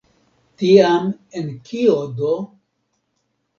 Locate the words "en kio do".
1.43-2.35